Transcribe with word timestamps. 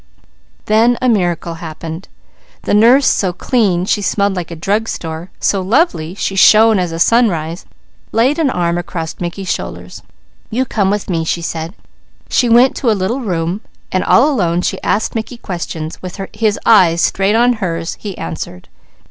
Then 0.65 0.97
a 0.99 1.07
miracle 1.07 1.53
happened. 1.61 2.07
The 2.63 2.73
nurse, 2.73 3.05
so 3.05 3.31
clean 3.31 3.85
she 3.85 4.01
smelled 4.01 4.35
like 4.35 4.49
a 4.49 4.55
drug 4.55 4.89
store, 4.89 5.29
so 5.39 5.61
lovely 5.61 6.15
she 6.15 6.35
shone 6.35 6.79
as 6.79 6.91
a 6.91 6.97
sunrise, 6.97 7.67
laid 8.11 8.39
an 8.39 8.49
arm 8.49 8.79
across 8.79 9.19
Mickey's 9.19 9.51
shoulders. 9.53 10.01
"You 10.49 10.65
come 10.65 10.89
with 10.89 11.07
me," 11.07 11.23
she 11.23 11.43
said. 11.43 11.75
She 12.29 12.49
went 12.49 12.75
to 12.77 12.89
a 12.89 12.97
little 12.97 13.19
room, 13.21 13.61
and 13.91 14.03
all 14.03 14.27
alone 14.27 14.63
she 14.63 14.81
asked 14.81 15.13
Mickey 15.13 15.37
questions; 15.37 16.01
with 16.01 16.19
his 16.33 16.59
eyes 16.65 16.99
straight 17.03 17.35
on 17.35 17.53
hers, 17.61 17.95
he 17.99 18.17
answered. 18.17 18.69